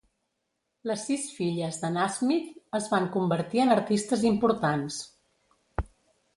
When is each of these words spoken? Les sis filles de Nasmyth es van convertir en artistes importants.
Les 0.91 1.03
sis 1.09 1.27
filles 1.33 1.77
de 1.83 1.91
Nasmyth 1.99 2.49
es 2.81 2.89
van 2.95 3.07
convertir 3.19 3.63
en 3.67 3.77
artistes 3.79 4.27
importants. 4.33 5.01